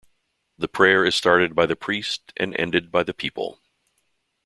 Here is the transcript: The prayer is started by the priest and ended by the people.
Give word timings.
The 0.57 0.67
prayer 0.67 1.05
is 1.05 1.13
started 1.13 1.53
by 1.53 1.67
the 1.67 1.75
priest 1.75 2.33
and 2.35 2.55
ended 2.57 2.89
by 2.91 3.03
the 3.03 3.13
people. 3.13 3.61